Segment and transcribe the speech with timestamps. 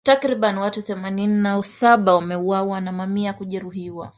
[0.03, 4.09] Takribani watu themanini na saba wameuawa na mamia kujeruhiwa